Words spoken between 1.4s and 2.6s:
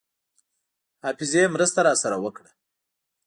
مرسته راسره وکړه.